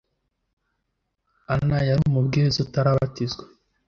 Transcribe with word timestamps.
Anna 1.53 1.77
yari 1.87 2.01
umubwiriza 2.09 2.57
utarabatizwa 2.65 3.43